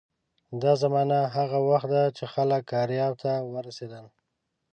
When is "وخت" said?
1.69-1.87